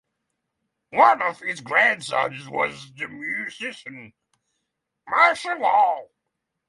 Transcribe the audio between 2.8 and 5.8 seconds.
the musician Marshall